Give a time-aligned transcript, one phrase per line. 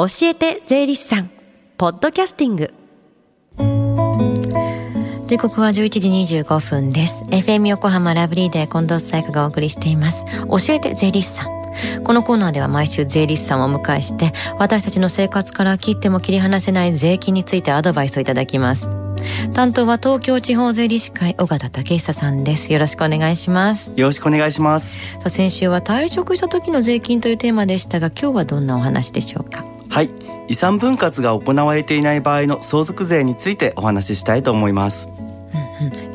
[0.00, 1.30] 教えて税理士さん。
[1.76, 2.72] ポッドキャスティング。
[5.26, 5.72] 時刻は11
[6.24, 7.22] 時25分です。
[7.24, 10.24] FM 横浜ラブリーで近藤紗友香がお送りしています。
[10.48, 12.02] 教えて税理士さん。
[12.02, 18.88] このコーナーでは毎週税理士さんをお迎えして私たちの生活から切っても切り離せない税金についてアドバイスをいただきます。
[19.52, 22.72] 担当は東京地方税理士会尾形武久さんです。
[22.72, 23.92] よろしくお願いします。
[23.96, 24.94] よろしくお願いします。
[24.94, 29.62] さあ先週は退職した時の税金というテーマでしたが今日はどんなお話でしょうか？
[29.90, 30.10] はい。
[30.48, 35.08] 遺産分割が行われていない場合の相続税についてお話ししたいと思います。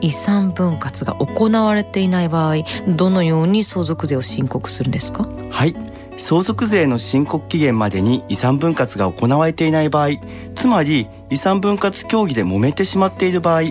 [0.01, 2.57] 遺産分割が行われていない場合
[2.87, 5.27] どのように相続税を申告するんですか？
[5.49, 5.75] はい。
[6.17, 10.11] 相続税の申告期限までに遺産分割が行われていない場合
[10.55, 13.69] つまり遺産分割協議で揉めてしまっている場合、うん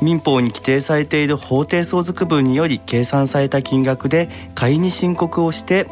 [0.00, 5.88] 民法に規定されている法定相続分により計算された金額で仮に申告をして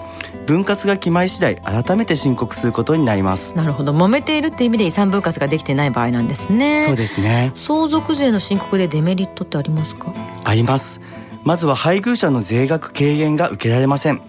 [0.47, 3.57] 分割が決まり次第改めて申告することになります。
[3.57, 3.93] なるほど。
[3.93, 6.85] 揉めているって意味で遺産分割ができてない場合なんですね。
[6.87, 7.51] そうですね。
[7.55, 10.13] 相続税の申告でデメリットってありますか？
[10.45, 11.01] あります。
[11.43, 14.21] まずは配偶者の税額軽減が受けられません、うん、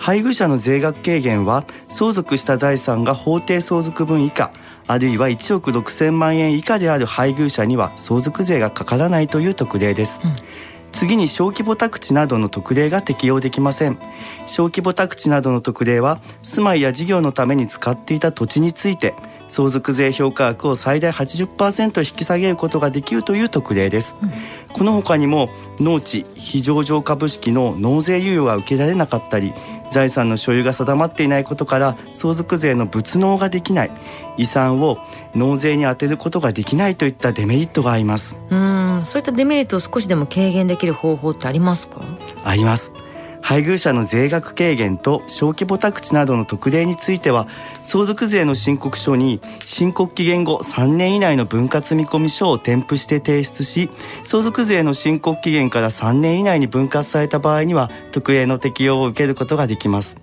[0.00, 4.50] 配偶者の税額軽減は相続した財産が法定相続分以下
[4.86, 10.36] あるいは1億6,000万円以下である配偶者には相続税がかからないという特例です、うん。
[10.92, 13.98] 次に小規模宅地などの特例が適用できません。
[14.46, 19.14] 小規模宅地などの特例は住まいや事業のために使っていた土地について
[19.50, 24.30] 相続税評価額を最大80%引き下げることができるという特例です、うん、
[24.72, 29.52] この他にも農地非上場株式の納税猶予が受けられなかったり
[29.90, 33.90] 財産の所有が定まっていないことから相続税の物納ができない。
[34.36, 34.98] 遺産を
[35.34, 38.36] 納税に充てることができないといったデメリットがあります。
[38.50, 39.02] うん。
[39.04, 42.02] そういったデメリットを少しでも軽減できる方法ってありますか？
[42.44, 42.92] あります
[43.42, 47.48] 配偶者の税額軽減と小規模宅地などの特例については
[47.82, 53.90] 相続税の申告書に申告期限後3年以内の分割見込書を添付して提出し
[54.24, 60.18] 相続税の申告期限から3年以内に分割された場合には特例の適用を受けることができます。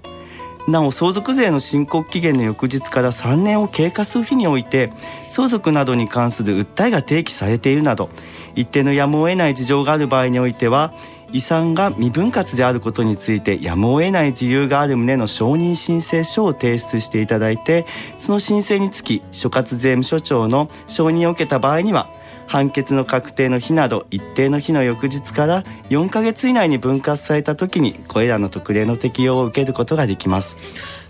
[0.68, 4.92] なお相続税の申告期限の翌日から3年を経過する日において
[5.30, 8.10] 相続などに関する訴えが提起されているなど
[8.54, 10.94] 一定のやむを得ない事情がある場合においては
[11.34, 17.86] 遺産が未分割であることについてやむを得ない事由がある旨の承認申請書を提出していただいて
[18.18, 22.08] その申請につき所轄税務署長の承認を受けた場合には
[22.48, 30.58] 判決の確定の日など一定の日の翌日から4ヶ月以内に分割された時にこれらの特例の適用を受けることができます。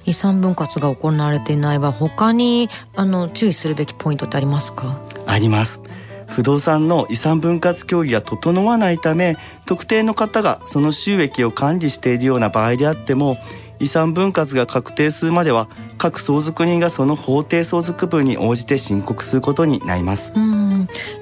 [0.05, 4.99] 遺産分割が行われていない場合他にあの注意するべきポイントってありますか？
[5.27, 5.81] あります
[6.27, 13.37] 不動産の遺産分割協議が整わないため特定の方がその収益を管理しているような場合であっても
[13.79, 15.67] 遺産分割が確定するまでは
[15.97, 20.33] 各相続人がその法定相続分に応じて申告することになります。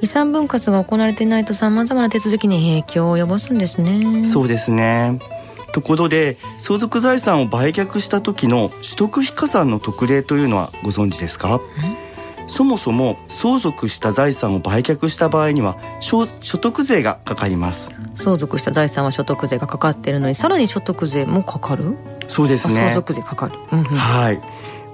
[0.02, 4.26] 遺産分割が行われていないとさまざまな手続きに影響を及ぼすんですね。
[4.26, 5.20] そうですね。
[5.74, 11.60] ところで相続財産を売却した時の取得非加算の特例というのはご存知ですか？
[12.48, 17.92] そもそも相続した財産を売却した場合には所得税がかかります。
[18.16, 21.96] 相続した財産は所得税がかかっているのにさらに所得税もかかる？
[22.28, 22.76] そうですね。
[22.76, 24.42] 相続税かかる、うんうん、はい。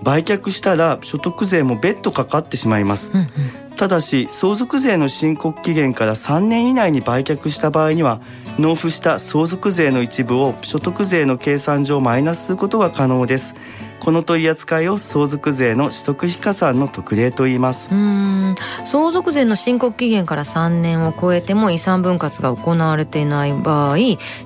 [0.04, 3.28] 売却したら所得税も別途かかってしまいます、うんうん、
[3.76, 8.20] ただし相続税の申告期限から3年以内に売却した場合には
[8.58, 13.54] 納付した相続税の一部を所得税の計算上マイナスすることが可能です
[14.02, 17.90] この取り扱いを相続税の取得非加算の特例と言います。
[17.92, 18.56] うん。
[18.84, 23.98] 相続税の申告期限から3年を超えても遺産分割が行われていない場合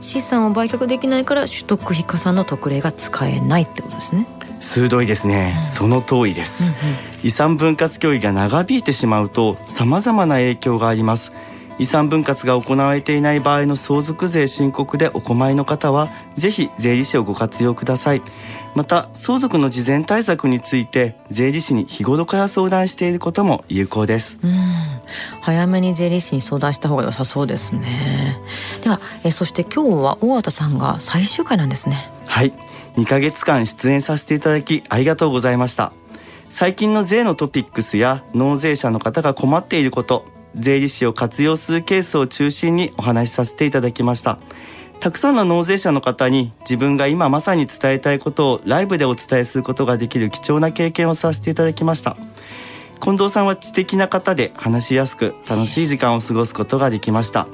[0.01, 4.27] 資産を売却できないから取得非加算の特例が使えないってことですね。
[4.59, 6.75] 鋭いですね、うん、その通りです、うんうん、
[7.23, 11.33] 遺産分割協議が長引いてしまうと様々な影響があります
[11.77, 18.21] 遺産分割が行われていない場合の相続税申告でお困りの方はぜひ税理士をご活用ください。
[18.75, 24.37] また相続の事前対策について税理士に日頃から相談していることも有効です。
[25.41, 28.37] 早めに税理士に相談した方が良さそうですね。
[28.83, 32.09] ではえそして今日は大畑さんが最終回なんですね。
[32.25, 32.53] はい。
[32.97, 35.91] 2ヶ月間出演させていただきありがとうございました。
[36.49, 40.25] 最近の税のトピックスや納税者の方が困っていること
[40.57, 44.39] 税理士を活用するケースを中心にお話しさせていただきました。
[44.99, 52.15] たくさんの納税者の方に自分が今まさに伝えたいことをライブでお伝えすることができる貴重な経験をさせていただきました。
[53.01, 57.47] 近藤さんは知的な方で話しやすく楽しい時間を過ごすことができました。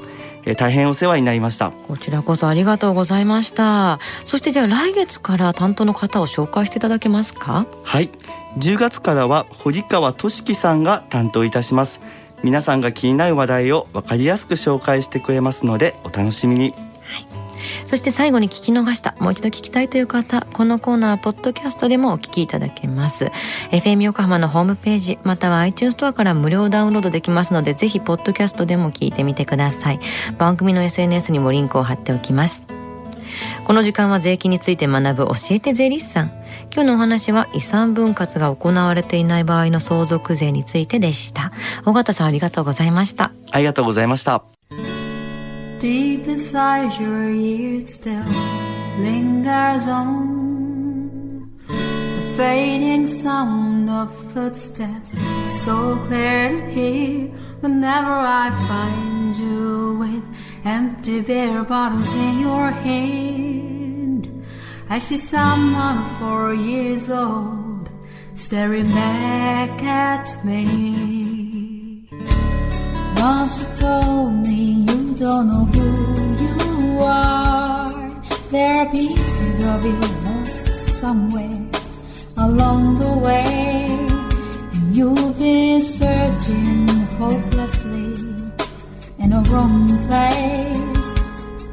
[0.45, 1.71] え大変お世話になりました。
[1.71, 3.99] こちらこそありがとうございました。
[4.23, 7.65] そしてじゃあ来月から担当の方を紹介していただけますか？
[7.83, 8.09] はい。
[8.57, 12.01] 10月からは堀川俊樹さんが担当いたします
[12.43, 16.73] 皆さんが気になる話題を分かりやすく紹介してくれますのでお楽しみに
[17.85, 23.31] そして最後に聞き逃した、もう一度聞きたいという方、このコーナーはポッドキャストでもお聞きいただけます。
[23.71, 29.99] FM 横浜のホームページ、または iTunes ストアから無料ダウンロードできますので、ぜひポッドキャストでも聞いてみてください。
[30.37, 32.65] 番組の SNS にもリンクを貼っておきます。
[33.65, 36.40] この時間は税金について学ぶ教えて税理士さん。
[36.73, 41.51] 今日のお話は遺産分割が行われていない場合の相続税についてでした。
[41.85, 43.33] 尾形さんありがとうございました。
[43.51, 44.43] ありがとうございました。
[45.79, 48.23] Deep inside your ear still
[49.01, 55.11] lingers on the fading sound of footsteps,
[55.65, 57.29] so clear to hear
[57.61, 60.23] whenever I find you with
[60.63, 63.80] empty beer bottles in your hand.
[64.91, 67.89] I see someone four years old
[68.35, 72.09] staring back at me.
[73.15, 75.87] Once you told me you don't know who
[76.43, 78.21] you are.
[78.49, 79.97] There are pieces of you
[80.27, 81.63] lost somewhere
[82.35, 83.85] along the way.
[84.73, 88.11] And you've been searching hopelessly
[89.19, 90.90] in a wrong place.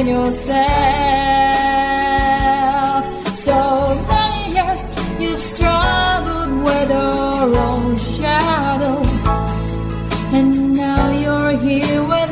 [0.00, 0.60] Haven't yourself.
[3.36, 4.80] So many years
[5.20, 9.02] you've struggled with your own shadow.
[10.32, 12.30] And now you're here with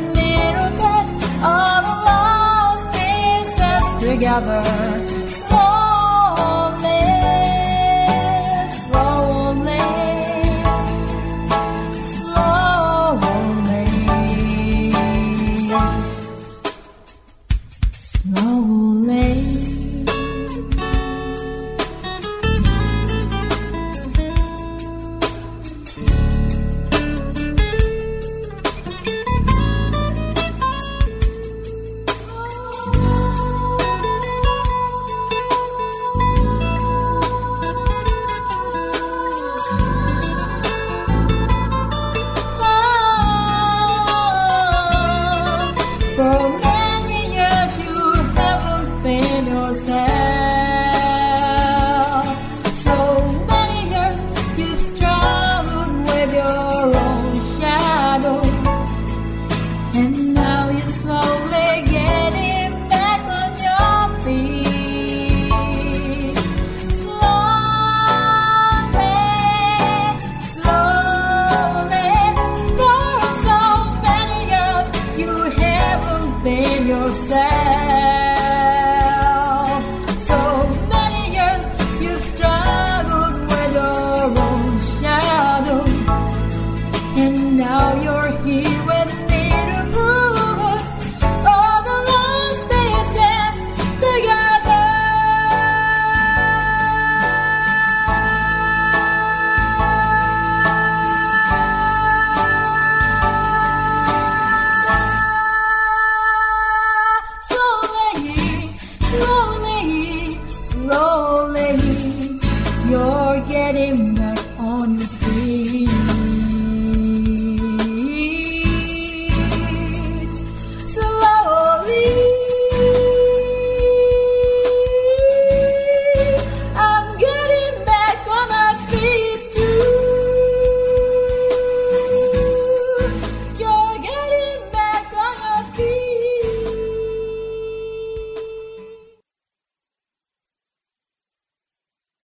[1.43, 5.18] all the lost pieces together.